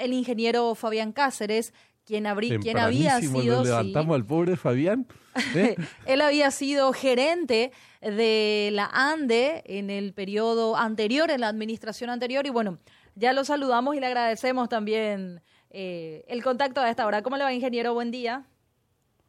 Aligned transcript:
el 0.00 0.12
ingeniero 0.12 0.74
Fabián 0.74 1.12
Cáceres, 1.12 1.72
quien, 2.04 2.24
quien 2.60 2.78
había 2.78 3.20
sido... 3.20 3.64
levantamos 3.64 4.14
al 4.14 4.24
pobre 4.24 4.56
Fabián. 4.56 5.06
¿eh? 5.54 5.76
Él 6.06 6.20
había 6.20 6.50
sido 6.50 6.92
gerente 6.92 7.72
de 8.00 8.70
la 8.72 8.88
ANDE 8.92 9.62
en 9.66 9.90
el 9.90 10.12
periodo 10.14 10.76
anterior, 10.76 11.30
en 11.30 11.40
la 11.40 11.48
administración 11.48 12.10
anterior, 12.10 12.46
y 12.46 12.50
bueno, 12.50 12.78
ya 13.14 13.32
lo 13.32 13.44
saludamos 13.44 13.96
y 13.96 14.00
le 14.00 14.06
agradecemos 14.06 14.68
también 14.68 15.40
eh, 15.70 16.24
el 16.28 16.42
contacto 16.42 16.80
a 16.80 16.90
esta 16.90 17.06
hora. 17.06 17.22
¿Cómo 17.22 17.36
le 17.36 17.44
va, 17.44 17.52
ingeniero? 17.52 17.92
Buen 17.94 18.10
día. 18.10 18.44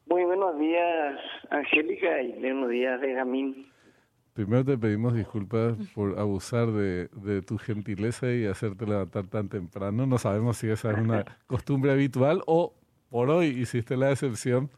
Muy 0.05 0.23
buenos 0.23 0.57
días, 0.57 1.19
Angélica, 1.49 2.21
y 2.21 2.31
buenos 2.39 2.69
días, 2.69 2.99
Benjamín. 3.01 3.67
Primero 4.37 4.63
te 4.63 4.77
pedimos 4.77 5.15
disculpas 5.15 5.75
por 5.95 6.19
abusar 6.19 6.71
de, 6.71 7.41
tu 7.41 7.57
gentileza 7.57 8.31
y 8.31 8.45
hacerte 8.45 8.85
levantar 8.85 9.25
tan 9.25 9.49
temprano. 9.49 10.05
No 10.05 10.19
sabemos 10.19 10.57
si 10.57 10.69
esa 10.69 10.91
es 10.91 10.99
una 10.99 11.25
costumbre 11.47 11.91
habitual 11.91 12.43
o 12.45 12.75
por 13.09 13.31
hoy 13.31 13.47
hiciste 13.47 13.97
la 13.97 14.11
excepción. 14.11 14.69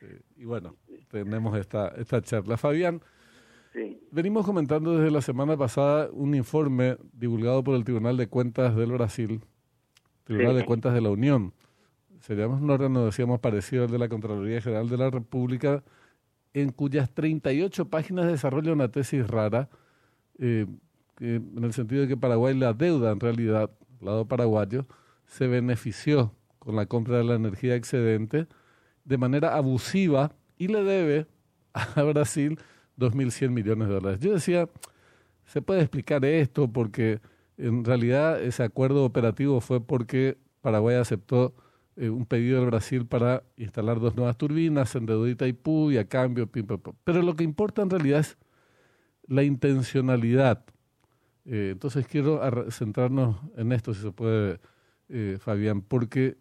Eh, 0.00 0.20
y 0.36 0.44
bueno, 0.44 0.76
tenemos 1.10 1.58
esta, 1.58 1.88
esta 1.88 2.22
charla. 2.22 2.56
Fabián, 2.56 3.02
venimos 4.12 4.46
comentando 4.46 4.96
desde 4.96 5.10
la 5.10 5.22
semana 5.22 5.56
pasada 5.56 6.08
un 6.12 6.36
informe 6.36 6.96
divulgado 7.12 7.64
por 7.64 7.74
el 7.74 7.82
Tribunal 7.82 8.16
de 8.16 8.28
Cuentas 8.28 8.76
del 8.76 8.92
Brasil, 8.92 9.40
Tribunal 10.22 10.54
de 10.54 10.64
Cuentas 10.64 10.94
de 10.94 11.00
la 11.00 11.10
Unión. 11.10 11.52
Seríamos 12.20 12.62
un 12.62 12.70
órgano, 12.70 13.06
decíamos, 13.06 13.40
parecido 13.40 13.82
al 13.82 13.90
de 13.90 13.98
la 13.98 14.08
Contraloría 14.08 14.60
General 14.60 14.88
de 14.88 14.98
la 14.98 15.10
República, 15.10 15.82
en 16.54 16.70
cuyas 16.70 17.10
38 17.10 17.88
páginas 17.88 18.26
desarrolla 18.26 18.72
una 18.72 18.90
tesis 18.90 19.26
rara, 19.26 19.68
eh, 20.38 20.66
en 21.20 21.64
el 21.64 21.72
sentido 21.72 22.02
de 22.02 22.08
que 22.08 22.16
Paraguay, 22.16 22.56
la 22.56 22.72
deuda 22.72 23.12
en 23.12 23.20
realidad, 23.20 23.70
lado 24.00 24.26
paraguayo, 24.26 24.86
se 25.26 25.46
benefició 25.46 26.34
con 26.58 26.76
la 26.76 26.86
compra 26.86 27.18
de 27.18 27.24
la 27.24 27.34
energía 27.34 27.74
excedente 27.74 28.46
de 29.04 29.18
manera 29.18 29.56
abusiva 29.56 30.32
y 30.56 30.68
le 30.68 30.82
debe 30.82 31.26
a 31.72 32.02
Brasil 32.02 32.58
2.100 32.98 33.50
millones 33.50 33.88
de 33.88 33.94
dólares. 33.94 34.20
Yo 34.20 34.32
decía, 34.32 34.68
se 35.44 35.62
puede 35.62 35.80
explicar 35.80 36.24
esto 36.24 36.68
porque 36.68 37.20
en 37.58 37.84
realidad 37.84 38.42
ese 38.42 38.62
acuerdo 38.62 39.04
operativo 39.04 39.60
fue 39.60 39.80
porque 39.80 40.38
Paraguay 40.60 40.96
aceptó 40.96 41.54
eh, 41.96 42.08
un 42.08 42.26
pedido 42.26 42.60
del 42.60 42.66
Brasil 42.66 43.06
para 43.06 43.42
instalar 43.56 44.00
dos 44.00 44.16
nuevas 44.16 44.36
turbinas, 44.36 44.94
en 44.94 45.08
y 45.08 45.30
Itaipú 45.30 45.90
y 45.90 45.98
a 45.98 46.08
cambio, 46.08 46.48
Pero 47.04 47.22
lo 47.22 47.34
que 47.34 47.44
importa 47.44 47.82
en 47.82 47.90
realidad 47.90 48.20
es 48.20 48.38
la 49.26 49.42
intencionalidad. 49.42 50.64
Eh, 51.44 51.70
entonces 51.72 52.06
quiero 52.06 52.40
centrarnos 52.70 53.36
en 53.56 53.72
esto, 53.72 53.94
si 53.94 54.02
se 54.02 54.12
puede, 54.12 54.60
eh, 55.08 55.38
Fabián, 55.40 55.82
porque 55.82 56.36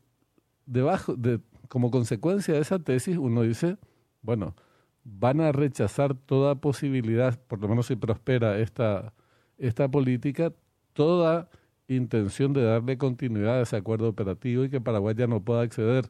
debajo, 0.66 1.16
de, 1.16 1.39
como 1.67 1.92
consecuencia 1.92 2.53
de 2.53 2.61
esa 2.61 2.80
tesis, 2.80 3.17
uno 3.17 3.42
dice, 3.42 3.77
bueno, 4.22 4.55
van 5.03 5.42
a 5.42 5.52
rechazar 5.52 6.16
toda 6.16 6.55
posibilidad, 6.55 7.39
por 7.47 7.59
lo 7.59 7.67
menos 7.67 7.88
si 7.88 7.95
prospera 7.95 8.59
esta, 8.59 9.14
esta 9.58 9.89
política, 9.89 10.53
toda 10.94 11.50
intención 11.90 12.54
de 12.54 12.64
darle 12.64 12.98
continuidad 12.98 13.59
a 13.59 13.62
ese 13.64 13.76
acuerdo 13.76 14.09
operativo 14.09 14.64
y 14.64 14.70
que 14.70 14.80
Paraguay 14.80 15.16
ya 15.18 15.28
no 15.28 15.44
pueda 15.44 15.62
acceder 15.62 16.06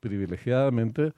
privilegiadamente 0.00 1.12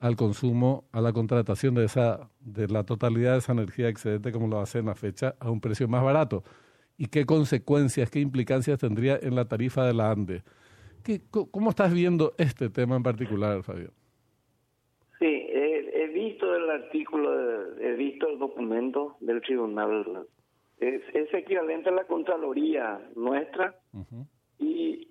al 0.00 0.16
consumo, 0.16 0.84
a 0.90 1.00
la 1.00 1.12
contratación 1.12 1.74
de 1.74 1.84
esa 1.84 2.28
de 2.40 2.66
la 2.66 2.84
totalidad 2.84 3.32
de 3.32 3.38
esa 3.38 3.52
energía 3.52 3.88
excedente 3.88 4.32
como 4.32 4.48
lo 4.48 4.58
hace 4.58 4.80
en 4.80 4.86
la 4.86 4.96
fecha 4.96 5.36
a 5.38 5.50
un 5.50 5.60
precio 5.60 5.86
más 5.86 6.02
barato. 6.02 6.42
¿Y 6.98 7.06
qué 7.06 7.24
consecuencias, 7.24 8.10
qué 8.10 8.20
implicancias 8.20 8.80
tendría 8.80 9.18
en 9.22 9.34
la 9.34 9.46
tarifa 9.46 9.86
de 9.86 9.94
la 9.94 10.10
ANDE? 10.10 10.42
¿Qué, 11.04 11.20
¿Cómo 11.30 11.70
estás 11.70 11.94
viendo 11.94 12.34
este 12.38 12.68
tema 12.68 12.96
en 12.96 13.02
particular, 13.02 13.62
Fabio? 13.62 13.92
Sí, 15.18 15.26
he, 15.26 16.04
he 16.04 16.08
visto 16.08 16.54
el 16.54 16.68
artículo, 16.68 17.78
he 17.78 17.94
visto 17.94 18.28
el 18.28 18.38
documento 18.38 19.16
del 19.20 19.40
tribunal 19.40 20.26
es, 20.82 21.34
equivalente 21.34 21.88
a 21.90 21.92
la 21.92 22.04
Contraloría 22.04 23.00
nuestra 23.14 23.74
y 24.58 25.08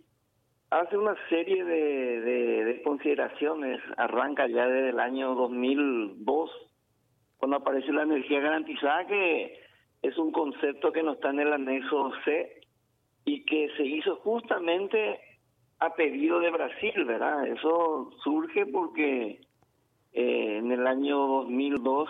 hace 0.70 0.98
una 0.98 1.16
serie 1.30 1.64
de, 1.64 2.82
consideraciones, 2.84 3.80
arranca 3.98 4.48
ya 4.48 4.68
desde 4.68 4.90
el 4.90 5.00
año 5.00 5.34
2002, 5.36 6.52
cuando 7.38 7.58
apareció 7.58 7.94
la 7.94 8.04
energía 8.04 8.42
garantizada, 8.42 9.08
que 9.08 9.60
es 10.02 10.18
un 10.18 10.32
concepto 10.32 10.92
que 10.92 11.04
no 11.04 11.14
está 11.14 11.30
en 11.30 11.40
el 11.40 11.54
anexo 11.54 12.12
C 12.26 12.62
y 13.26 13.46
que 13.46 13.70
se 13.78 13.84
hizo 13.84 14.18
justamente 14.18 15.20
a 15.80 15.94
pedido 15.96 16.40
de 16.40 16.52
Brasil, 16.52 17.06
¿verdad? 17.06 17.48
Eso 17.48 18.12
surge 18.24 18.66
porque 18.66 19.42
eh, 20.14 20.58
en 20.58 20.72
el 20.72 20.86
año 20.86 21.18
2002 21.18 22.10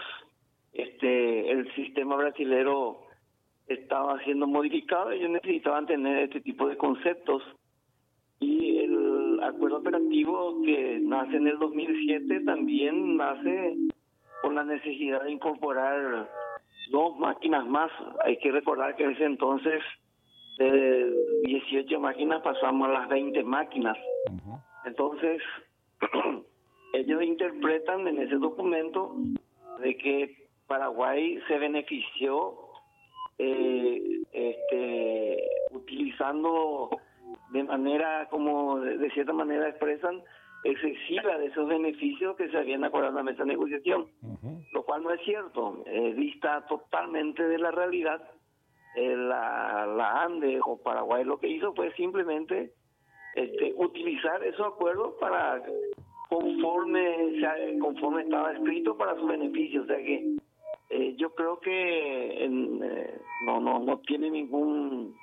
este 0.74 1.52
el 1.52 1.74
sistema 1.76 2.16
brasilero 2.16 3.11
estaba 3.74 4.20
siendo 4.24 4.48
modificado, 4.48 5.12
ellos 5.12 5.30
necesitaban 5.30 5.86
tener 5.86 6.24
este 6.24 6.42
tipo 6.42 6.68
de 6.68 6.78
conceptos. 6.78 7.44
Y 8.40 8.80
el 8.80 9.40
acuerdo 9.44 9.78
operativo 9.78 10.62
que 10.64 11.00
nace 11.02 11.38
en 11.38 11.48
el 11.48 11.60
2007 11.60 12.42
también 12.42 13.18
nace 13.18 13.76
con 14.42 14.56
la 14.56 14.64
necesidad 14.64 15.24
de 15.24 15.32
incorporar 15.32 16.28
dos 16.90 17.18
máquinas 17.20 17.66
más. 17.68 17.92
Hay 18.24 18.38
que 18.38 18.52
recordar 18.52 18.96
que 18.96 19.04
en 19.04 19.12
ese 19.12 19.26
entonces 19.26 19.82
de 20.58 21.14
18 21.44 22.00
máquinas 22.00 22.42
pasamos 22.42 22.90
a 22.90 22.92
las 22.92 23.10
20 23.10 23.44
máquinas. 23.44 23.98
Entonces, 24.86 25.42
ellos 26.94 27.24
interpretan 27.24 28.08
en 28.08 28.20
ese 28.20 28.36
documento 28.36 29.16
de 29.80 29.98
que 29.98 30.48
Paraguay 30.68 31.40
se 31.48 31.58
benefició 31.58 32.71
eh, 33.44 34.22
este, 34.32 35.50
utilizando 35.72 36.92
de 37.52 37.64
manera, 37.64 38.28
como 38.30 38.80
de, 38.80 39.10
cierta 39.12 39.34
manera 39.34 39.68
expresan, 39.68 40.22
excesiva 40.64 41.40
de 41.40 41.48
esos 41.48 41.68
beneficios 41.68 42.36
que 42.36 42.50
se 42.50 42.58
habían 42.58 42.84
acordado 42.84 43.10
en 43.10 43.16
la 43.16 43.24
mesa 43.24 43.44
de 43.44 43.50
negociación, 43.50 44.06
lo 44.74 44.84
cual 44.84 45.02
no 45.02 45.12
es 45.12 45.22
cierto, 45.22 45.82
eh, 45.88 46.14
vista 46.14 46.68
totalmente 46.68 47.48
de 47.48 47.58
la 47.58 47.72
realidad. 47.72 48.22
Eh, 48.96 49.16
la, 49.16 49.88
la 49.88 50.24
ANDE 50.24 50.60
o 50.64 50.78
Paraguay 50.78 51.24
lo 51.24 51.40
que 51.40 51.48
hizo 51.48 51.74
fue 51.74 51.92
simplemente 51.94 52.74
este, 53.34 53.74
utilizar 53.76 54.44
esos 54.44 54.68
acuerdos 54.68 55.16
para 55.20 55.64
conforme 56.30 57.42
conforme 57.80 58.22
estaba 58.22 58.54
escrito 58.54 58.96
para 58.98 59.16
su 59.16 59.26
beneficio, 59.26 59.82
o 59.82 59.86
sea 59.86 59.98
que 59.98 60.36
eh, 60.92 61.16
yo 61.18 61.34
creo 61.34 61.60
que 61.60 62.44
eh, 62.44 63.22
no, 63.46 63.62
no, 63.62 63.80
no 63.80 64.00
tiene 64.00 64.30
ningún 64.30 65.16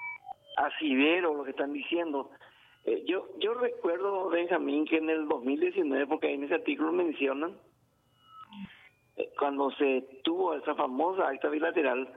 asidero 0.57 1.35
lo 1.35 1.45
que 1.45 1.51
están 1.51 1.75
diciendo. 1.75 2.31
Eh, 2.85 3.05
yo, 3.07 3.29
yo 3.39 3.53
recuerdo, 3.53 4.31
Benjamín, 4.31 4.87
que 4.87 4.97
en 4.97 5.11
el 5.11 5.29
2019, 5.29 6.07
porque 6.07 6.33
en 6.33 6.45
ese 6.45 6.55
artículo 6.55 6.91
mencionan, 6.93 7.59
cuando 9.39 9.71
se 9.73 10.21
tuvo 10.23 10.55
esa 10.55 10.75
famosa 10.75 11.29
acta 11.29 11.49
bilateral, 11.49 12.09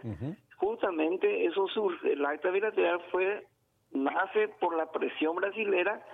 justamente 0.55 1.45
eso 1.45 1.67
surge, 1.67 2.13
el 2.13 2.23
acta 2.25 2.51
bilateral 2.51 3.01
fue, 3.11 3.45
nace 3.91 4.47
por 4.59 4.77
la 4.77 4.91
presión 4.91 5.35
brasilera, 5.35 6.05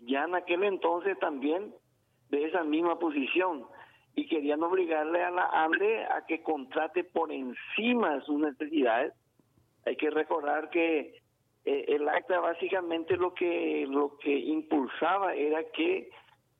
ya 0.00 0.24
en 0.24 0.34
aquel 0.34 0.62
entonces 0.64 1.18
también 1.18 1.74
de 2.30 2.44
esa 2.44 2.62
misma 2.62 2.98
posición 2.98 3.66
y 4.16 4.26
querían 4.26 4.62
obligarle 4.62 5.22
a 5.22 5.30
la 5.30 5.46
ANDE 5.52 6.04
a 6.04 6.24
que 6.26 6.42
contrate 6.42 7.04
por 7.04 7.32
encima 7.32 8.16
de 8.16 8.20
sus 8.22 8.38
necesidades. 8.38 9.12
Hay 9.84 9.96
que 9.96 10.10
recordar 10.10 10.70
que 10.70 11.20
eh, 11.64 11.84
el 11.88 12.08
acta 12.08 12.40
básicamente 12.40 13.16
lo 13.16 13.34
que 13.34 13.86
lo 13.88 14.16
que 14.18 14.34
impulsaba 14.34 15.34
era 15.34 15.64
que 15.72 16.10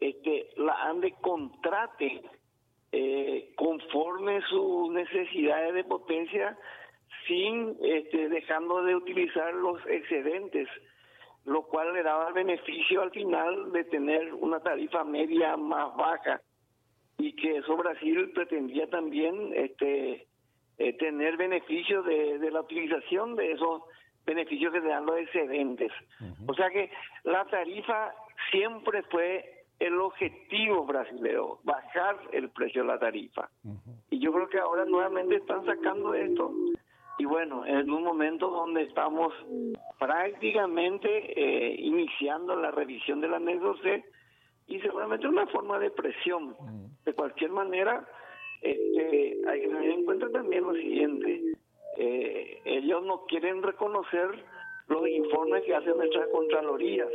este, 0.00 0.48
la 0.56 0.74
ANDE 0.88 1.14
contrate 1.20 2.22
eh, 2.90 3.52
conforme 3.56 4.40
sus 4.42 4.90
necesidades 4.90 5.74
de 5.74 5.84
potencia 5.84 6.58
sin 7.26 7.76
este, 7.82 8.28
dejando 8.28 8.82
de 8.82 8.96
utilizar 8.96 9.54
los 9.54 9.80
excedentes, 9.86 10.68
lo 11.44 11.62
cual 11.62 11.94
le 11.94 12.02
daba 12.02 12.28
el 12.28 12.34
beneficio 12.34 13.02
al 13.02 13.10
final 13.12 13.72
de 13.72 13.84
tener 13.84 14.34
una 14.34 14.60
tarifa 14.60 15.04
media 15.04 15.56
más 15.56 15.94
baja 15.96 16.40
y 17.18 17.32
que 17.34 17.58
eso 17.58 17.76
Brasil 17.76 18.30
pretendía 18.34 18.88
también 18.88 19.52
este 19.54 20.26
eh, 20.78 20.92
tener 20.94 21.36
beneficios 21.36 22.04
de, 22.04 22.50
la 22.50 22.60
utilización 22.60 23.36
de 23.36 23.52
esos 23.52 23.82
beneficios 24.26 24.72
que 24.72 24.80
te 24.80 24.88
dan 24.88 25.06
los 25.06 25.18
excedentes. 25.18 25.92
O 26.46 26.54
sea 26.54 26.70
que 26.70 26.90
la 27.24 27.44
tarifa 27.44 28.14
siempre 28.50 29.02
fue 29.04 29.64
el 29.78 29.98
objetivo 30.00 30.84
brasileño, 30.84 31.58
bajar 31.62 32.18
el 32.32 32.48
precio 32.50 32.82
de 32.82 32.88
la 32.88 32.98
tarifa. 32.98 33.48
Y 34.10 34.18
yo 34.18 34.32
creo 34.32 34.48
que 34.48 34.58
ahora 34.58 34.84
nuevamente 34.84 35.36
están 35.36 35.64
sacando 35.64 36.14
esto 36.14 36.52
y 37.18 37.24
bueno, 37.26 37.64
en 37.64 37.90
un 37.90 38.02
momento 38.02 38.50
donde 38.50 38.82
estamos 38.82 39.32
prácticamente 39.98 41.08
eh, 41.08 41.76
iniciando 41.78 42.56
la 42.56 42.70
revisión 42.72 43.20
de 43.20 43.28
la 43.28 43.38
C 43.82 44.04
y 44.66 44.80
seguramente 44.80 45.28
una 45.28 45.46
forma 45.46 45.78
de 45.78 45.90
presión. 45.90 46.56
De 47.04 47.12
cualquier 47.12 47.50
manera, 47.50 48.06
este, 48.62 49.38
hay 49.46 49.60
que 49.60 49.68
tener 49.68 49.90
en 49.90 50.04
cuenta 50.04 50.30
también 50.30 50.64
lo 50.64 50.74
siguiente, 50.74 51.42
eh, 51.96 52.60
ellos 52.64 53.04
no 53.04 53.24
quieren 53.26 53.62
reconocer 53.62 54.28
los 54.88 55.08
informes 55.08 55.62
que 55.64 55.74
hacen 55.74 55.96
nuestras 55.96 56.28
contralorías 56.28 57.08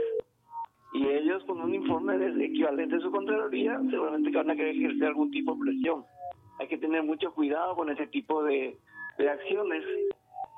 y 0.94 1.08
ellos 1.08 1.44
con 1.46 1.62
un 1.62 1.74
informe 1.74 2.16
equivalente 2.44 2.96
a 2.96 3.00
su 3.00 3.12
contraloría 3.12 3.80
seguramente 3.90 4.32
van 4.32 4.50
a 4.50 4.56
querer 4.56 4.76
ejercer 4.76 5.08
algún 5.08 5.32
tipo 5.32 5.54
de 5.54 5.60
presión. 5.62 6.06
Hay 6.60 6.68
que 6.68 6.78
tener 6.78 7.04
mucho 7.04 7.34
cuidado 7.34 7.76
con 7.76 7.90
ese 7.90 8.08
tipo 8.08 8.44
de, 8.44 8.78
de 9.18 9.30
acciones 9.30 9.84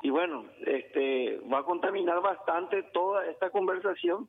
y 0.03 0.09
bueno, 0.09 0.45
este 0.65 1.39
va 1.51 1.59
a 1.59 1.63
contaminar 1.63 2.21
bastante 2.21 2.83
toda 2.93 3.25
esta 3.27 3.49
conversación 3.49 4.27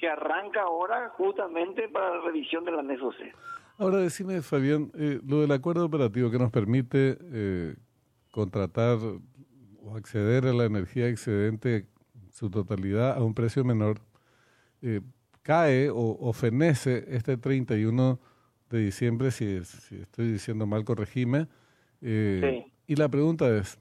que 0.00 0.08
arranca 0.08 0.62
ahora 0.62 1.10
justamente 1.10 1.88
para 1.88 2.16
la 2.16 2.20
revisión 2.22 2.64
de 2.64 2.72
la 2.72 2.82
NESOC. 2.82 3.14
Ahora 3.76 3.98
decime, 3.98 4.40
Fabián, 4.42 4.92
eh, 4.94 5.20
lo 5.26 5.40
del 5.40 5.50
acuerdo 5.50 5.86
operativo 5.86 6.30
que 6.30 6.38
nos 6.38 6.52
permite 6.52 7.18
eh, 7.20 7.74
contratar 8.30 8.98
o 9.82 9.96
acceder 9.96 10.46
a 10.46 10.52
la 10.52 10.64
energía 10.64 11.08
excedente 11.08 11.88
su 12.30 12.50
totalidad 12.50 13.16
a 13.16 13.22
un 13.22 13.34
precio 13.34 13.64
menor, 13.64 14.00
eh, 14.82 15.00
cae 15.42 15.90
o, 15.92 16.32
fenece 16.32 17.04
este 17.08 17.36
31 17.36 18.18
de 18.70 18.78
diciembre, 18.78 19.30
si, 19.30 19.62
si 19.64 19.96
estoy 19.96 20.32
diciendo 20.32 20.66
mal, 20.66 20.84
corregime. 20.84 21.48
Sí. 22.00 22.72
Y 22.86 22.96
la 22.96 23.08
pregunta 23.08 23.56
es, 23.56 23.78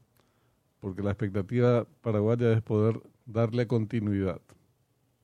porque 0.79 1.01
la 1.01 1.11
expectativa 1.11 1.85
paraguaya 2.01 2.51
es 2.51 2.61
poder 2.61 2.99
darle 3.25 3.67
continuidad, 3.67 4.41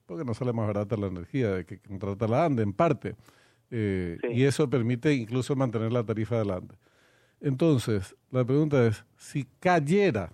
porque 0.05 0.23
no 0.23 0.33
sale 0.33 0.53
más 0.53 0.67
barata 0.67 0.95
la 0.95 1.07
energía 1.07 1.51
de 1.51 1.65
que 1.65 1.79
contrata 1.79 2.27
la 2.27 2.45
ANDE 2.45 2.63
en 2.63 2.73
parte, 2.73 3.15
eh, 3.71 4.17
y 4.31 4.43
eso 4.43 4.69
permite 4.69 5.13
incluso 5.13 5.55
mantener 5.55 5.91
la 5.91 6.03
tarifa 6.03 6.37
de 6.37 6.45
la 6.45 6.55
ANDE. 6.55 6.75
Entonces, 7.41 8.15
la 8.31 8.43
pregunta 8.43 8.85
es, 8.85 9.05
si 9.15 9.45
cayera 9.59 10.31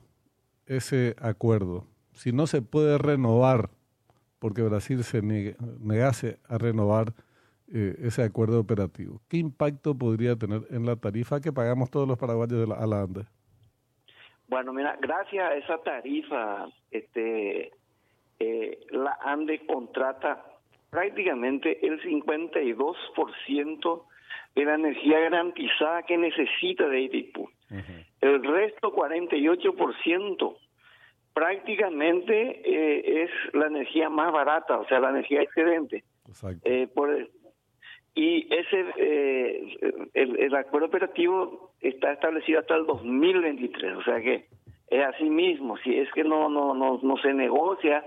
ese 0.66 1.16
acuerdo, 1.20 1.86
si 2.14 2.32
no 2.32 2.48
se 2.48 2.62
puede 2.62 2.98
renovar, 2.98 3.70
porque 4.40 4.62
Brasil 4.62 5.04
se 5.04 5.22
negase 5.22 6.40
a 6.48 6.58
renovar 6.58 7.14
eh, 7.72 7.96
ese 8.00 8.24
acuerdo 8.24 8.60
operativo, 8.60 9.22
¿qué 9.28 9.38
impacto 9.38 9.96
podría 9.96 10.36
tener 10.36 10.62
en 10.70 10.86
la 10.86 10.96
tarifa 10.96 11.42
que 11.42 11.52
pagamos 11.52 11.92
todos 11.92 12.08
los 12.08 12.18
paraguayos 12.18 12.60
de 12.60 12.68
la, 12.68 12.76
a 12.76 12.88
la 12.88 13.02
ANDE? 13.02 13.26
Bueno, 14.48 14.74
mira, 14.74 14.98
gracias 15.02 15.44
a 15.44 15.56
esa 15.56 15.78
tarifa, 15.80 16.68
este, 16.92 17.72
eh, 18.40 18.80
la 18.92 19.18
ANDE 19.24 19.66
contrata 19.66 20.46
prácticamente 20.96 21.86
el 21.86 22.02
52% 22.02 24.04
de 24.56 24.66
la 24.66 24.76
energía 24.76 25.20
garantizada 25.20 26.04
que 26.04 26.18
necesita 26.18 26.88
de 26.88 27.02
ITIPU. 27.02 27.50
El 28.22 28.42
resto, 28.44 28.96
48%, 28.96 30.56
prácticamente 31.34 32.62
eh, 32.64 33.24
es 33.24 33.30
la 33.54 33.68
energía 33.68 34.08
más 34.10 34.32
barata, 34.32 34.80
o 34.80 34.88
sea, 34.88 35.02
la 35.02 35.10
energía 35.10 35.42
excedente. 35.42 36.06
Eh, 36.64 36.88
por, 36.94 37.28
y 38.16 38.48
ese 38.54 38.86
eh, 38.96 39.78
el, 40.14 40.56
acuerdo 40.56 40.88
operativo 40.88 41.74
está 41.82 42.14
establecido 42.14 42.62
hasta 42.62 42.76
el 42.76 42.86
2023, 42.86 43.98
o 43.98 44.04
sea 44.04 44.22
que 44.22 44.46
es 44.88 45.06
así 45.06 45.30
mismo, 45.30 45.76
si 45.80 45.98
es 45.98 46.10
que 46.14 46.24
no 46.24 46.48
no 46.48 46.74
no, 46.74 47.02
no 47.04 47.18
se 47.18 47.34
negocia 47.34 48.06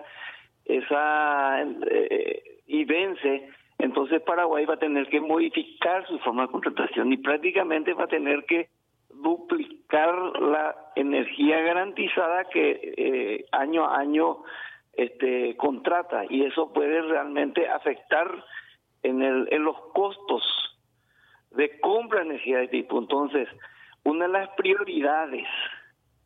esa 0.65 1.63
eh, 1.63 2.48
y 2.69 2.85
vence, 2.85 3.49
entonces 3.79 4.21
Paraguay 4.23 4.67
va 4.67 4.75
a 4.75 4.79
tener 4.79 5.09
que 5.09 5.21
modificar 5.21 6.07
su 6.07 6.19
forma 6.21 6.43
de 6.43 6.53
contratación 6.53 7.13
y 7.13 7.17
prácticamente 7.17 7.95
va 7.95 8.05
a 8.05 8.09
tener 8.09 8.45
que 8.45 8.69
duplicar 9.09 10.15
la 10.41 10.77
energía 10.95 11.61
garantizada 11.63 12.45
que 12.45 12.95
eh, 12.97 13.47
año 13.53 13.85
a 13.85 13.99
año 13.99 14.43
este 14.93 15.57
contrata 15.57 16.25
y 16.29 16.45
eso 16.45 16.73
puede 16.73 17.01
realmente 17.03 17.67
afectar 17.69 18.29
en, 19.03 19.23
el, 19.23 19.49
en 19.51 19.65
los 19.65 19.77
costos 19.95 20.43
de 21.53 21.81
compra 21.81 22.21
de 22.21 22.27
energía 22.27 22.59
de 22.59 22.69
tipo. 22.69 22.99
Entonces, 22.99 23.49
una 24.05 24.27
de 24.27 24.33
las 24.33 24.51
prioridades 24.51 25.47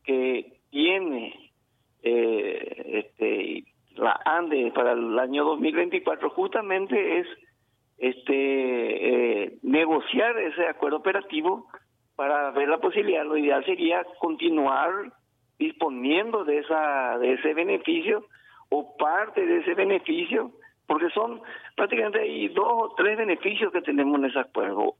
que 0.04 0.58
tiene 0.70 1.52
eh, 2.02 3.04
este, 3.04 3.64
la 3.96 4.20
ANDE 4.24 4.72
para 4.72 4.92
el 4.92 5.18
año 5.18 5.44
2024 5.44 6.30
justamente 6.30 7.20
es 7.20 7.26
este 7.98 9.44
eh, 9.44 9.58
negociar 9.62 10.38
ese 10.38 10.66
acuerdo 10.66 10.98
operativo 10.98 11.68
para 12.16 12.50
ver 12.50 12.68
la 12.68 12.78
posibilidad. 12.78 13.24
Lo 13.24 13.36
ideal 13.36 13.64
sería 13.64 14.04
continuar 14.18 15.12
disponiendo 15.58 16.44
de 16.44 16.58
esa 16.58 17.18
de 17.18 17.34
ese 17.34 17.54
beneficio 17.54 18.26
o 18.70 18.96
parte 18.96 19.46
de 19.46 19.58
ese 19.58 19.74
beneficio 19.74 20.52
porque 20.86 21.10
son 21.10 21.40
prácticamente 21.76 22.20
hay 22.20 22.48
dos 22.48 22.68
o 22.68 22.94
tres 22.96 23.16
beneficios 23.16 23.72
que 23.72 23.82
tenemos 23.82 24.18
en 24.18 24.26
ese 24.26 24.38
acuerdo. 24.38 24.96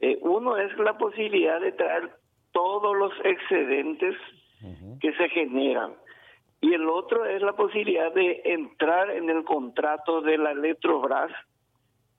Eh, 0.00 0.18
uno 0.20 0.56
es 0.56 0.76
la 0.78 0.98
posibilidad 0.98 1.60
de 1.60 1.72
traer 1.72 2.10
todos 2.52 2.96
los 2.96 3.12
excedentes 3.24 4.14
que 5.00 5.12
se 5.14 5.28
generan. 5.30 5.92
Y 6.62 6.72
el 6.72 6.88
otro 6.88 7.26
es 7.26 7.42
la 7.42 7.52
posibilidad 7.52 8.10
de 8.14 8.40
entrar 8.44 9.10
en 9.10 9.28
el 9.28 9.44
contrato 9.44 10.22
de 10.22 10.38
la 10.38 10.52
Electrobras 10.52 11.30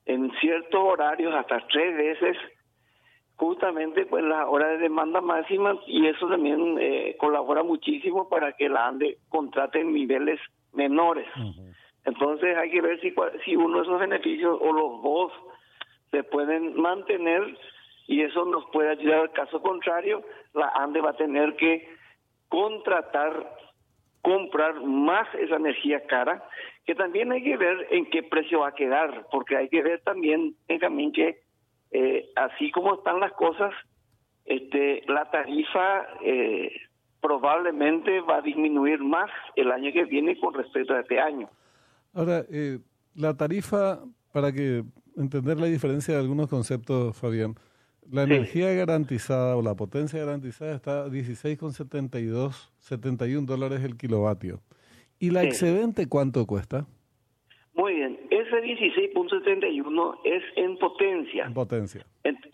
en 0.06 0.31
ciertos 0.42 0.80
horarios, 0.80 1.34
hasta 1.34 1.66
tres 1.72 1.95
veces, 1.95 2.38
justamente 3.36 4.06
pues 4.06 4.24
la 4.24 4.48
hora 4.48 4.68
de 4.68 4.78
demanda 4.78 5.22
máxima, 5.22 5.80
y 5.88 6.07
eso 6.07 6.28
también 6.28 6.78
eh, 6.80 7.16
colabora 7.18 7.63
muchísimo 7.63 8.30
para 8.30 8.51
que 8.54 8.69
la 8.69 8.88
ANDE 8.88 9.18
contrate 9.30 9.80
en 9.80 9.94
niveles 9.94 10.40
menores. 10.74 11.28
Entonces 12.06 12.57
hay 12.57 12.69
que 12.69 12.81
ver 12.81 13.00
si, 13.00 13.13
si 13.45 13.56
uno 13.56 13.78
de 13.78 13.84
esos 13.84 14.00
beneficios 14.00 14.60
o 14.62 14.74
los 14.74 15.01
dos 15.01 15.31
se 16.12 16.24
pueden 16.24 16.80
mantener 16.80 17.57
y 18.07 18.22
eso 18.22 18.45
nos 18.45 18.66
puede 18.72 18.90
ayudar. 18.90 19.22
Al 19.22 19.31
caso 19.31 19.62
contrario, 19.62 20.22
la 20.54 20.68
ANDE 20.75 21.01
va 21.01 21.12
a 21.12 21.18
tener 21.18 21.56
que 21.56 21.88
contratar, 22.50 23.56
comprar 24.24 24.81
más 24.81 25.28
esa 25.36 25.58
energía 25.58 26.08
cara, 26.08 26.44
que 26.86 26.96
también 26.96 27.31
hay 27.31 27.44
que 27.44 27.58
ver 27.58 27.88
en 27.92 28.10
qué 28.10 28.24
precio 28.24 28.62
va 28.62 28.70
a 28.70 28.75
quedar, 28.75 29.28
porque 29.31 29.58
hay 29.58 29.70
que 29.70 29.84
ver 29.84 30.02
también, 30.02 30.56
también 30.80 31.12
que 31.12 31.42
eh, 31.92 32.30
así 32.36 32.71
como 32.71 32.95
están 32.95 33.19
las 33.19 33.33
cosas, 33.33 33.71
este, 34.45 35.04
la 35.07 35.30
tarifa 35.30 36.07
eh, 36.24 36.71
probablemente 37.21 38.21
va 38.21 38.38
a 38.38 38.42
disminuir 38.42 39.00
más 39.00 39.30
el 39.56 39.71
año 39.71 39.92
que 39.92 40.06
viene 40.06 40.40
con 40.40 40.54
respecto 40.54 40.94
a 40.94 41.02
este 41.02 41.19
año. 41.19 41.50
Ahora, 42.14 42.45
eh, 42.50 42.80
la 43.16 43.36
tarifa, 43.36 44.00
para 44.31 44.54
que 44.54 44.83
entender 45.18 45.59
la 45.59 45.68
diferencia 45.68 46.14
de 46.14 46.21
algunos 46.21 46.50
conceptos, 46.50 47.18
Fabián, 47.18 47.56
la 48.12 48.24
energía 48.24 48.74
garantizada 48.74 49.56
o 49.56 49.62
la 49.62 49.76
potencia 49.76 50.19
garantizada 50.19 50.76
está 50.76 51.04
a 51.04 51.07
16,72, 51.07 52.72
71 52.80 53.45
dólares 53.45 53.83
el 53.83 53.98
kilovatio. 53.98 54.62
¿Y 55.19 55.31
la 55.31 55.44
excedente 55.44 56.07
cuánto 56.07 56.45
cuesta? 56.45 56.86
Muy 57.76 57.95
bien, 57.95 58.19
ese 58.30 58.62
16.71 58.62 60.19
es 60.26 60.44
en 60.56 60.78
potencia. 60.78 61.45
En 61.45 61.54
potencia. 61.54 62.06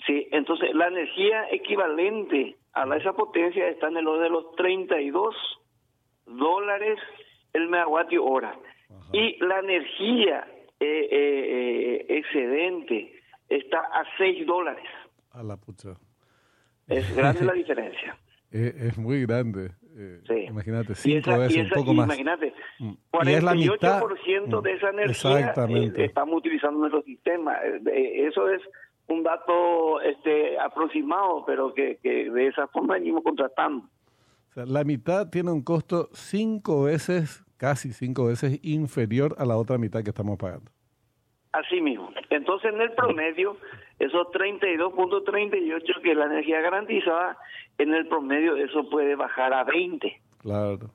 sí, 0.05 0.27
entonces 0.31 0.69
la 0.73 0.87
energía 0.87 1.49
equivalente 1.51 2.55
a 2.73 2.95
esa 2.95 3.13
potencia 3.13 3.67
está 3.67 3.87
en 3.87 3.97
el 3.97 4.07
orden 4.07 4.23
de 4.23 4.29
los 4.29 4.55
32 4.55 5.35
dólares 6.25 6.99
el 7.53 7.67
megavatio 7.67 8.23
hora. 8.23 8.57
Y 9.11 9.43
la 9.43 9.59
energía 9.59 10.47
eh, 10.79 11.07
eh, 11.11 12.05
eh, 12.09 12.17
excedente 12.17 13.13
está 13.49 13.79
a 13.79 14.05
6 14.17 14.45
dólares. 14.45 14.85
A 15.31 15.43
la 15.43 15.57
pucha. 15.57 15.93
Es 16.87 17.15
grande 17.15 17.45
la 17.45 17.53
diferencia. 17.53 18.17
Es, 18.51 18.97
muy 18.97 19.27
grande. 19.27 19.69
Imagínate, 20.47 20.95
cinco 20.95 21.37
veces, 21.37 21.65
un 21.65 21.69
poco 21.69 21.93
más. 21.93 22.07
Imagínate, 22.07 22.51
48% 23.11 23.79
mm. 24.47 24.63
de 24.63 24.73
esa 24.73 24.89
energía 24.89 25.53
estamos 25.97 26.37
utilizando 26.37 26.79
nuestro 26.79 27.03
sistema. 27.03 27.57
Eso 27.85 28.49
es 28.49 28.63
un 29.07 29.21
dato 29.21 30.01
este 30.01 30.57
aproximado, 30.57 31.43
pero 31.45 31.75
que, 31.75 31.99
que 32.01 32.31
de 32.31 32.47
esa 32.47 32.65
forma 32.69 32.95
venimos 32.95 33.21
contratando. 33.23 33.83
O 34.49 34.53
sea, 34.53 34.65
la 34.65 34.83
mitad 34.83 35.29
tiene 35.29 35.51
un 35.51 35.61
costo 35.61 36.09
cinco 36.13 36.85
veces 36.85 37.45
casi 37.59 37.91
cinco 37.91 38.25
veces 38.25 38.57
inferior 38.63 39.35
a 39.37 39.45
la 39.45 39.57
otra 39.57 39.77
mitad 39.77 40.01
que 40.01 40.09
estamos 40.09 40.37
pagando. 40.37 40.71
Así 41.51 41.81
mismo. 41.81 42.11
Entonces, 42.29 42.73
en 42.73 42.81
el 42.81 42.91
promedio, 42.91 43.57
esos 43.97 44.27
32.38 44.27 46.01
que 46.01 46.11
es 46.11 46.17
la 46.17 46.25
energía 46.25 46.61
garantizada, 46.61 47.37
en 47.77 47.93
el 47.93 48.07
promedio 48.07 48.55
eso 48.55 48.87
puede 48.89 49.15
bajar 49.15 49.53
a 49.53 49.63
20. 49.63 50.21
Claro, 50.39 50.91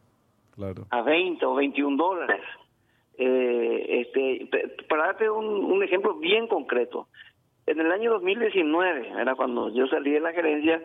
claro. 0.55 0.87
A 0.91 1.03
20 1.03 1.45
o 1.45 1.55
21 1.55 1.97
dólares. 1.97 2.43
Eh, 3.19 4.01
este, 4.01 4.49
para 4.89 5.07
darte 5.07 5.29
un, 5.31 5.47
un 5.47 5.83
ejemplo 5.83 6.15
bien 6.15 6.47
concreto, 6.47 7.09
en 7.67 7.81
el 7.81 7.91
año 7.91 8.13
2019, 8.13 9.13
era 9.21 9.35
cuando 9.35 9.71
yo 9.71 9.87
salí 9.87 10.11
de 10.11 10.21
la 10.21 10.33
gerencia, 10.33 10.83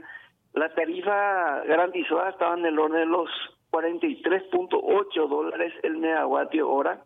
la 0.54 0.74
tarifa 0.74 1.64
garantizada 1.66 2.30
estaba 2.30 2.58
en 2.58 2.66
el 2.66 2.80
orden 2.80 3.02
de 3.02 3.06
los 3.06 3.30
43.8 3.72 5.28
dólares 5.28 5.74
el 5.84 5.98
megavatio 5.98 6.70
hora, 6.70 7.04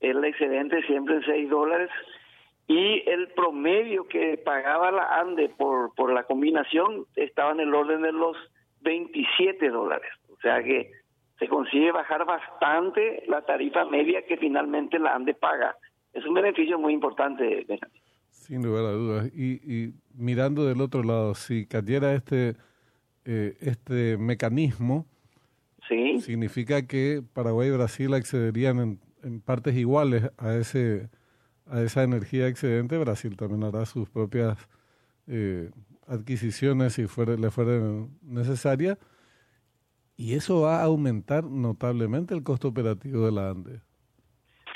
el 0.00 0.24
excedente 0.24 0.82
siempre 0.82 1.16
en 1.16 1.22
6 1.24 1.50
dólares, 1.50 1.90
y 2.68 3.08
el 3.08 3.28
promedio 3.28 4.08
que 4.08 4.38
pagaba 4.38 4.90
la 4.90 5.20
ANDE 5.20 5.48
por, 5.50 5.94
por 5.94 6.12
la 6.12 6.24
combinación 6.24 7.06
estaba 7.14 7.52
en 7.52 7.60
el 7.60 7.74
orden 7.74 8.02
de 8.02 8.12
los 8.12 8.36
27 8.80 9.68
dólares. 9.68 10.10
O 10.36 10.40
sea 10.40 10.62
que 10.62 10.90
se 11.38 11.48
consigue 11.48 11.92
bajar 11.92 12.24
bastante 12.24 13.22
la 13.28 13.42
tarifa 13.42 13.84
media 13.84 14.24
que 14.26 14.36
finalmente 14.36 14.98
la 14.98 15.14
ANDE 15.14 15.34
paga. 15.34 15.76
Es 16.12 16.24
un 16.24 16.34
beneficio 16.34 16.78
muy 16.78 16.94
importante. 16.94 17.66
Sin 18.30 18.62
lugar 18.64 18.84
a 18.86 18.92
dudas. 18.92 19.26
Y, 19.36 19.92
mirando 20.14 20.64
del 20.66 20.80
otro 20.80 21.02
lado, 21.02 21.34
si 21.34 21.66
cayera 21.66 22.14
este, 22.14 22.56
eh, 23.24 23.54
este 23.60 24.16
mecanismo, 24.16 25.06
¿Sí? 25.88 26.20
significa 26.20 26.86
que 26.86 27.22
Paraguay 27.34 27.68
y 27.68 27.72
Brasil 27.72 28.14
accederían 28.14 28.80
en, 28.80 29.00
en, 29.26 29.40
partes 29.40 29.74
iguales 29.76 30.30
a 30.38 30.54
ese 30.54 31.08
a 31.70 31.80
esa 31.82 32.02
energía 32.02 32.46
excedente. 32.48 32.98
Brasil 32.98 33.36
también 33.36 33.64
hará 33.64 33.84
sus 33.86 34.08
propias 34.08 34.68
eh, 35.26 35.70
adquisiciones 36.06 36.94
si 36.94 37.06
fuera, 37.06 37.34
le 37.34 37.50
fueran 37.50 38.10
necesarias. 38.22 38.98
Y 40.16 40.34
eso 40.34 40.62
va 40.62 40.80
a 40.80 40.84
aumentar 40.84 41.44
notablemente 41.44 42.34
el 42.34 42.42
costo 42.42 42.68
operativo 42.68 43.26
de 43.26 43.32
la 43.32 43.50
ANDE. 43.50 43.80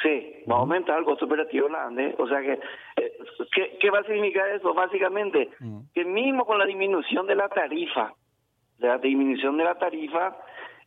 Sí, 0.03 0.45
va 0.51 0.57
a 0.57 0.59
aumentar 0.59 0.99
el 0.99 1.05
costo 1.05 1.25
operativo 1.25 1.67
de 1.67 1.73
la 1.73 1.87
ANDE. 1.87 2.15
O 2.19 2.29
sea 2.29 2.41
que, 2.41 2.53
eh, 2.53 3.13
¿qué, 3.55 3.79
¿qué, 3.81 3.91
va 3.91 4.01
a 4.01 4.05
significar 4.05 4.49
eso? 4.51 4.75
Básicamente, 4.75 5.49
mm. 5.61 5.81
que 5.95 6.05
mismo 6.05 6.45
con 6.45 6.59
la 6.59 6.67
disminución 6.67 7.27
de 7.27 7.37
la 7.37 7.49
tarifa, 7.49 8.13
la 8.79 8.99
disminución 8.99 9.57
de 9.57 9.65
la 9.65 9.79
tarifa, 9.79 10.37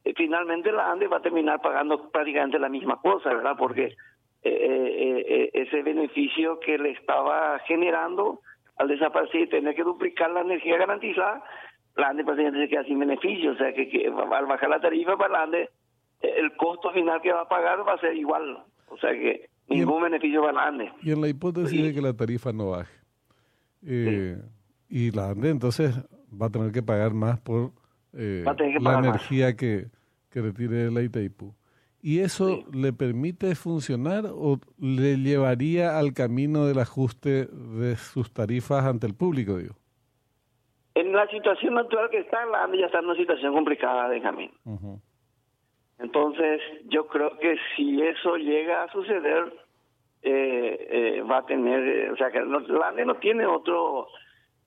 eh, 0.04 0.14
finalmente 0.16 0.72
la 0.72 0.92
ANDE 0.92 1.08
va 1.08 1.18
a 1.18 1.22
terminar 1.22 1.62
pagando 1.62 2.10
prácticamente 2.10 2.60
la 2.60 2.70
misma 2.70 3.00
cosa, 3.02 3.34
¿verdad? 3.34 3.56
Porque 3.58 3.96
eh, 4.44 5.50
ese 5.54 5.82
beneficio 5.84 6.60
que 6.60 6.78
le 6.78 6.92
estaba 6.92 7.60
generando 7.60 8.42
al 8.78 8.88
desaparecer 8.88 9.42
y 9.42 9.50
tener 9.50 9.76
que 9.76 9.84
duplicar 9.84 10.32
la 10.32 10.42
energía 10.42 10.78
garantizada, 10.78 11.44
la 11.96 12.10
ANDE 12.10 12.24
prácticamente 12.24 12.66
se 12.66 12.70
queda 12.70 12.84
sin 12.86 13.00
beneficio, 13.00 13.52
o 13.52 13.56
sea 13.56 13.74
que, 13.74 13.88
que 13.88 14.08
al 14.08 14.46
bajar 14.46 14.70
la 14.70 14.80
tarifa 14.80 15.16
para 15.16 15.34
la 15.34 15.44
ANDE, 15.44 15.70
el 16.22 16.56
costo 16.56 16.92
final 16.92 17.22
que 17.22 17.32
va 17.32 17.42
a 17.42 17.48
pagar 17.48 17.88
va 17.88 17.94
a 17.94 18.00
ser 18.00 18.16
igual, 18.16 18.64
o 18.88 18.98
sea 18.98 19.12
que 19.12 19.50
ningún 19.68 19.98
en, 19.98 20.04
beneficio 20.12 20.42
para 20.42 20.54
la 20.54 20.68
ANDE. 20.68 20.92
Y 21.02 21.12
en 21.12 21.22
la 21.22 21.28
hipótesis 21.28 21.84
de 21.84 21.94
que 21.94 22.02
la 22.02 22.14
tarifa 22.14 22.52
no 22.52 22.72
baje, 22.72 22.94
eh, 23.86 24.38
y 24.90 25.12
la 25.12 25.30
ANDE 25.30 25.50
entonces 25.50 25.96
va 26.42 26.48
a 26.48 26.50
tener 26.50 26.72
que 26.72 26.82
pagar 26.82 27.14
más 27.14 27.40
por 27.40 27.72
eh, 28.14 28.44
la 28.80 29.00
energía 29.00 29.56
que, 29.56 29.88
que 30.30 30.42
retire 30.42 30.92
la 30.92 31.02
Itaipú. 31.02 31.54
¿Y 32.02 32.20
eso 32.20 32.66
le 32.74 32.92
permite 32.92 33.56
funcionar 33.56 34.26
o 34.28 34.60
le 34.78 35.16
llevaría 35.16 35.98
al 35.98 36.14
camino 36.14 36.66
del 36.66 36.80
ajuste 36.80 37.46
de 37.46 37.96
sus 37.96 38.34
tarifas 38.34 38.84
ante 38.84 39.08
el 39.08 39.16
público, 39.16 39.58
digo? 39.58 39.76
En 40.96 41.14
la 41.14 41.26
situación 41.28 41.78
actual 41.78 42.10
que 42.10 42.20
está, 42.20 42.46
la 42.46 42.66
ANDE 42.66 42.80
ya 42.80 42.88
está 42.88 43.00
en 43.00 43.06
una 43.06 43.16
situación 43.16 43.54
complicada, 43.54 44.10
Benjamín. 44.10 44.52
Uh 44.66 45.00
Entonces, 46.00 46.62
yo 46.90 47.08
creo 47.08 47.40
que 47.40 47.56
si 47.76 48.02
eso 48.02 48.36
llega 48.36 48.84
a 48.84 48.92
suceder, 48.92 49.54
eh, 50.24 50.88
eh, 50.92 51.22
va 51.22 51.38
a 51.38 51.46
tener, 51.46 52.12
o 52.12 52.18
sea, 52.18 52.32
que 52.32 52.42
la 52.42 52.90
ANDE 52.90 53.06
no 53.06 53.16
tiene 53.16 53.46
otro 53.46 54.08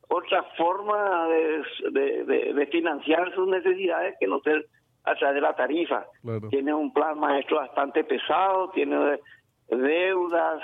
otra 0.08 0.42
forma 0.56 1.26
de, 1.28 1.62
de, 1.90 2.24
de, 2.24 2.54
de 2.54 2.66
financiar 2.66 3.34
sus 3.34 3.48
necesidades 3.48 4.16
que 4.20 4.26
no 4.26 4.40
ser 4.40 4.66
a 5.04 5.14
través 5.14 5.36
de 5.36 5.40
la 5.40 5.54
tarifa. 5.54 6.04
Tiene 6.50 6.74
un 6.74 6.92
plan 6.92 7.18
maestro 7.18 7.58
bastante 7.58 8.04
pesado, 8.04 8.70
tiene 8.70 9.20
deudas, 9.68 10.62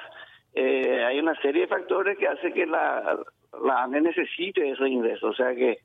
eh, 0.54 1.04
hay 1.04 1.18
una 1.18 1.34
serie 1.40 1.62
de 1.62 1.68
factores 1.68 2.18
que 2.18 2.28
hace 2.28 2.52
que 2.52 2.66
la, 2.66 3.18
la 3.64 3.84
ANE 3.84 4.00
necesite 4.00 4.68
esos 4.68 4.88
ingresos. 4.88 5.30
O 5.30 5.34
sea 5.34 5.54
que 5.54 5.78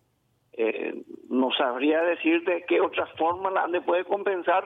eh, 0.54 1.04
no 1.30 1.52
sabría 1.52 2.02
decirte 2.02 2.66
qué 2.68 2.82
otra 2.82 3.06
forma 3.18 3.52
la 3.52 3.64
ANE 3.64 3.82
puede 3.82 4.06
compensar 4.06 4.66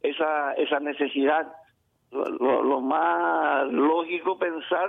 esa, 0.00 0.52
esa 0.54 0.78
necesidad. 0.80 1.52
Lo, 2.12 2.62
lo, 2.62 2.80
más 2.80 3.66
lógico 3.72 4.38
pensar 4.38 4.88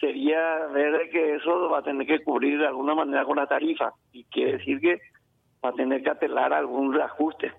sería 0.00 0.66
ver 0.72 1.10
que 1.10 1.36
eso 1.36 1.68
va 1.68 1.78
a 1.78 1.82
tener 1.82 2.06
que 2.06 2.22
cubrir 2.22 2.58
de 2.58 2.66
alguna 2.66 2.94
manera 2.94 3.24
con 3.24 3.36
la 3.36 3.46
tarifa. 3.46 3.92
Y 4.12 4.24
quiere 4.24 4.58
decir 4.58 4.80
que 4.80 5.00
va 5.64 5.70
a 5.70 5.72
tener 5.72 6.02
que 6.02 6.10
apelar 6.10 6.52
a 6.52 6.58
algún 6.58 6.92
reajuste. 6.92 7.52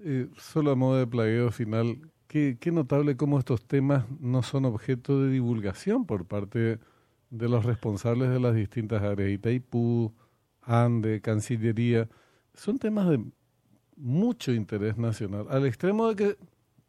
Eh, 0.00 0.28
solo 0.36 0.70
a 0.70 0.76
modo 0.76 0.98
de 0.98 1.06
plagueo 1.06 1.50
final, 1.50 1.96
qué, 2.26 2.56
qué 2.60 2.72
notable 2.72 3.16
cómo 3.16 3.38
estos 3.38 3.66
temas 3.66 4.06
no 4.20 4.42
son 4.42 4.64
objeto 4.64 5.20
de 5.22 5.30
divulgación 5.30 6.06
por 6.06 6.26
parte 6.26 6.78
de 7.30 7.48
los 7.48 7.64
responsables 7.64 8.30
de 8.30 8.40
las 8.40 8.54
distintas 8.54 9.02
áreas, 9.02 9.30
Itaipú, 9.30 10.12
ANDE, 10.62 11.20
Cancillería, 11.20 12.08
son 12.54 12.78
temas 12.78 13.08
de 13.08 13.20
mucho 13.96 14.52
interés 14.52 14.96
nacional, 14.96 15.46
al 15.50 15.66
extremo 15.66 16.08
de 16.08 16.16
que 16.16 16.36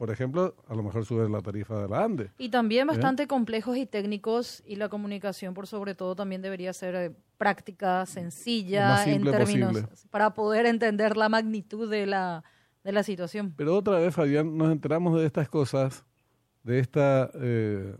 por 0.01 0.09
ejemplo, 0.09 0.55
a 0.67 0.73
lo 0.73 0.81
mejor 0.81 1.05
sube 1.05 1.29
la 1.29 1.41
tarifa 1.41 1.79
de 1.79 1.87
la 1.87 2.03
ANDE. 2.03 2.31
Y 2.39 2.49
también 2.49 2.87
bastante 2.87 3.27
complejos 3.27 3.77
y 3.77 3.85
técnicos 3.85 4.63
y 4.65 4.77
la 4.77 4.89
comunicación, 4.89 5.53
por 5.53 5.67
sobre 5.67 5.93
todo, 5.93 6.15
también 6.15 6.41
debería 6.41 6.73
ser 6.73 6.95
eh, 6.95 7.11
práctica, 7.37 8.07
sencilla, 8.07 9.05
en 9.05 9.23
términos, 9.23 9.85
para 10.09 10.33
poder 10.33 10.65
entender 10.65 11.17
la 11.17 11.29
magnitud 11.29 11.87
de 11.87 12.07
la, 12.07 12.43
de 12.83 12.91
la 12.93 13.03
situación. 13.03 13.53
Pero 13.55 13.77
otra 13.77 13.99
vez, 13.99 14.15
Fabián, 14.15 14.57
nos 14.57 14.71
enteramos 14.71 15.19
de 15.19 15.27
estas 15.27 15.47
cosas, 15.47 16.03
de, 16.63 16.79
esta, 16.79 17.29
eh, 17.35 17.95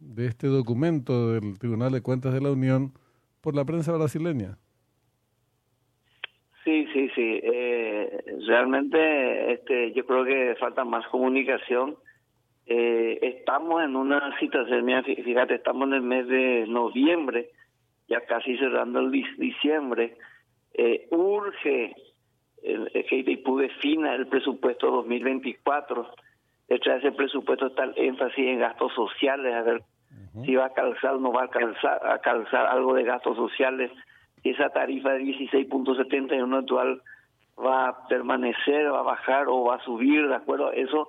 de 0.00 0.26
este 0.26 0.48
documento 0.48 1.34
del 1.34 1.56
Tribunal 1.60 1.92
de 1.92 2.00
Cuentas 2.00 2.34
de 2.34 2.40
la 2.40 2.50
Unión, 2.50 2.98
por 3.40 3.54
la 3.54 3.64
prensa 3.64 3.92
brasileña. 3.92 4.58
Sí, 6.94 7.10
sí. 7.16 7.40
Eh, 7.42 8.24
realmente 8.46 9.52
este, 9.52 9.92
yo 9.94 10.06
creo 10.06 10.24
que 10.24 10.54
falta 10.60 10.84
más 10.84 11.04
comunicación. 11.08 11.96
Eh, 12.66 13.18
estamos 13.20 13.82
en 13.82 13.96
una 13.96 14.38
situación, 14.38 14.86
fíjate, 15.04 15.56
estamos 15.56 15.88
en 15.88 15.94
el 15.94 16.02
mes 16.02 16.28
de 16.28 16.66
noviembre, 16.68 17.50
ya 18.08 18.20
casi 18.20 18.56
cerrando 18.58 19.00
el 19.00 19.10
diciembre. 19.10 20.16
Eh, 20.72 21.08
urge 21.10 21.96
el, 22.62 22.88
que 22.92 23.16
IPU 23.16 23.58
defina 23.58 24.14
el 24.14 24.28
presupuesto 24.28 24.88
2024. 24.92 26.08
Detrás 26.68 27.02
de 27.02 27.08
ese 27.08 27.16
presupuesto 27.16 27.66
está 27.66 27.84
el 27.84 27.94
énfasis 27.96 28.46
en 28.46 28.60
gastos 28.60 28.94
sociales, 28.94 29.52
a 29.52 29.62
ver 29.62 29.82
si 30.44 30.54
va 30.54 30.66
a 30.66 30.72
calzar 30.72 31.16
o 31.16 31.18
no 31.18 31.32
va 31.32 31.44
a 31.44 31.48
calzar, 31.48 32.00
a 32.06 32.20
calzar 32.20 32.66
algo 32.66 32.94
de 32.94 33.02
gastos 33.02 33.36
sociales 33.36 33.90
esa 34.44 34.68
tarifa 34.70 35.12
de 35.12 35.24
16.71 35.24 36.58
actual 36.58 37.02
va 37.58 37.88
a 37.88 38.08
permanecer, 38.08 38.92
va 38.92 39.00
a 39.00 39.02
bajar 39.02 39.48
o 39.48 39.64
va 39.64 39.76
a 39.76 39.84
subir, 39.84 40.28
¿de 40.28 40.34
acuerdo? 40.34 40.70
Eso 40.72 41.08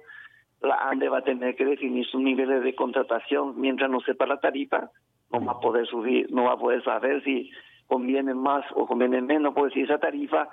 la 0.61 0.89
ANDE 0.89 1.09
va 1.09 1.19
a 1.19 1.23
tener 1.23 1.55
que 1.55 1.65
definir 1.65 2.05
sus 2.05 2.21
niveles 2.21 2.63
de 2.63 2.75
contratación. 2.75 3.59
Mientras 3.59 3.89
no 3.89 3.99
sepa 3.99 4.25
la 4.25 4.39
tarifa, 4.39 4.89
no 5.31 5.43
va 5.45 5.53
a 5.53 5.59
poder 5.59 5.85
subir, 5.85 6.31
no 6.31 6.45
va 6.45 6.53
a 6.53 6.57
poder 6.57 6.83
saber 6.83 7.23
si 7.23 7.51
conviene 7.87 8.33
más 8.33 8.65
o 8.73 8.87
conviene 8.87 9.21
menos, 9.21 9.53
porque 9.53 9.73
si 9.73 9.81
esa 9.81 9.97
tarifa 9.97 10.47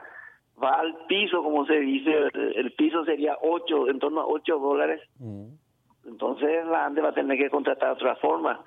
va 0.63 0.75
al 0.75 1.07
piso, 1.07 1.43
como 1.43 1.65
se 1.67 1.79
dice, 1.79 2.29
el 2.35 2.73
piso 2.73 3.05
sería 3.05 3.39
8, 3.41 3.89
en 3.89 3.99
torno 4.01 4.23
a 4.23 4.27
8 4.27 4.59
dólares. 4.59 5.01
Entonces 6.05 6.67
la 6.67 6.87
ANDE 6.87 7.01
va 7.01 7.11
a 7.11 7.15
tener 7.15 7.39
que 7.39 7.49
contratar 7.49 7.91
de 7.91 7.95
otra 7.95 8.17
forma 8.17 8.61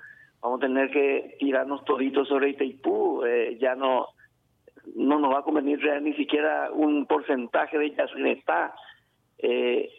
vamos 0.46 0.58
a 0.62 0.66
tener 0.66 0.90
que 0.90 1.36
tirarnos 1.40 1.84
toditos 1.84 2.28
sobre 2.28 2.50
Itaipú, 2.50 2.95
eh, 3.24 3.56
ya 3.60 3.74
no 3.74 4.08
no 4.94 5.18
nos 5.18 5.32
va 5.32 5.40
a 5.40 5.42
convenir 5.42 5.80
ni 6.02 6.14
siquiera 6.14 6.70
un 6.72 7.06
porcentaje 7.06 7.78
de 7.78 7.86
ellas 7.86 8.10
está. 8.16 8.74
Eh, 9.38 9.90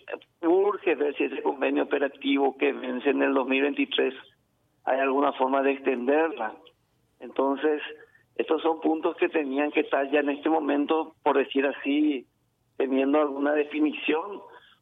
urge 0.41 0.95
ver 0.95 1.15
si 1.15 1.25
ese 1.25 1.43
convenio 1.43 1.83
operativo 1.83 2.57
que 2.57 2.71
vence 2.73 3.09
en 3.09 3.21
el 3.21 3.33
2023 3.33 4.13
hay 4.85 4.99
alguna 4.99 5.33
forma 5.33 5.61
de 5.61 5.73
extenderla. 5.73 6.53
Entonces, 7.19 7.81
estos 8.35 8.61
son 8.61 8.79
puntos 8.81 9.15
que 9.17 9.29
tenían 9.29 9.71
que 9.71 9.81
estar 9.81 10.09
ya 10.09 10.21
en 10.21 10.29
este 10.29 10.49
momento, 10.49 11.15
por 11.23 11.37
decir 11.37 11.65
así, 11.65 12.25
teniendo 12.77 13.19
alguna 13.19 13.53
definición 13.53 14.41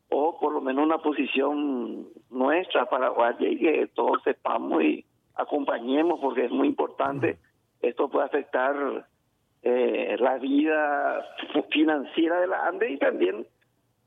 o 0.10 0.40
por 0.40 0.54
lo 0.54 0.62
menos 0.62 0.86
una 0.86 1.00
posición 1.00 2.08
nuestra 2.30 2.86
paraguaya 2.86 3.48
y 3.48 3.58
que 3.58 3.88
todos 3.94 4.22
sepamos 4.24 4.84
y 4.84 5.06
acompañemos 5.36 6.20
porque 6.20 6.46
es 6.46 6.52
muy 6.52 6.68
importante. 6.68 7.40
Esto 7.82 8.10
puede 8.10 8.26
afectar 8.26 9.08
eh, 9.62 10.16
la 10.20 10.38
vida 10.38 11.26
financiera 11.72 12.40
de 12.40 12.48
la 12.48 12.68
ANDE 12.68 12.92
y 12.92 12.98
también 12.98 13.48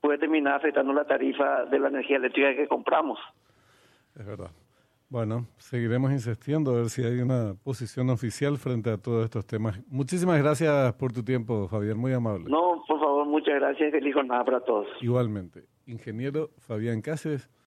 puede 0.01 0.17
terminar 0.17 0.55
afectando 0.55 0.93
la 0.93 1.05
tarifa 1.05 1.65
de 1.65 1.79
la 1.79 1.89
energía 1.89 2.17
eléctrica 2.17 2.55
que 2.55 2.67
compramos. 2.67 3.19
Es 4.17 4.25
verdad. 4.25 4.51
Bueno, 5.09 5.47
seguiremos 5.57 6.11
insistiendo 6.11 6.71
a 6.71 6.75
ver 6.75 6.89
si 6.89 7.03
hay 7.03 7.19
una 7.19 7.55
posición 7.63 8.11
oficial 8.11 8.57
frente 8.57 8.91
a 8.91 8.97
todos 8.97 9.25
estos 9.25 9.45
temas. 9.45 9.79
Muchísimas 9.87 10.39
gracias 10.39 10.93
por 10.93 11.11
tu 11.11 11.23
tiempo, 11.23 11.67
Fabián, 11.67 11.97
muy 11.97 12.13
amable. 12.13 12.45
No, 12.47 12.83
por 12.87 12.99
favor, 12.99 13.25
muchas 13.25 13.55
gracias. 13.55 13.91
Feliz 13.91 14.13
jornada 14.13 14.45
para 14.45 14.59
todos. 14.61 14.87
Igualmente. 15.01 15.63
Ingeniero 15.87 16.51
Fabián 16.59 17.01
Cáceres. 17.01 17.49